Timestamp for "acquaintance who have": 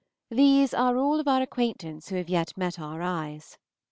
1.43-2.27